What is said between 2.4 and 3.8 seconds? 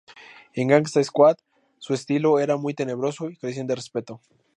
muy tenebroso y carecían de